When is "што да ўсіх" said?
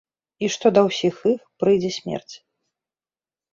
0.55-1.19